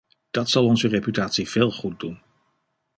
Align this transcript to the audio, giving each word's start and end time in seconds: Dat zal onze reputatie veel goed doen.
Dat 0.31 0.49
zal 0.49 0.65
onze 0.65 0.87
reputatie 0.87 1.49
veel 1.49 1.71
goed 1.71 1.99
doen. 1.99 2.21